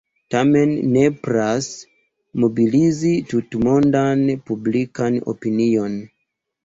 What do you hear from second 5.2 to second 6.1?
opinion.